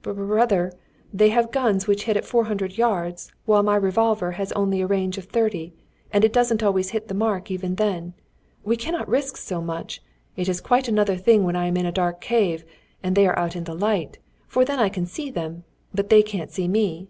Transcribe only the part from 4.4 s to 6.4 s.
has only a range of thirty, and it